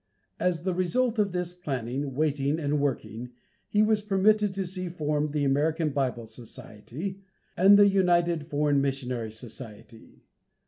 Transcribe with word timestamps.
As 0.39 0.63
the 0.63 0.73
result 0.73 1.19
of 1.19 1.31
this 1.31 1.53
planning, 1.53 2.15
waiting 2.15 2.57
and 2.59 2.79
working, 2.81 3.33
he 3.69 3.83
was 3.83 4.01
permitted 4.01 4.51
to 4.55 4.65
see 4.65 4.89
formed 4.89 5.31
the 5.31 5.43
American 5.43 5.91
Bible 5.91 6.25
Society, 6.25 7.21
and 7.55 7.77
the 7.77 7.87
United 7.87 8.47
Foreign 8.47 8.81
Missionary 8.81 9.31
Society. 9.31 10.23